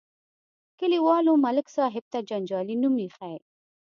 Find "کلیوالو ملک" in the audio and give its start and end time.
0.79-1.67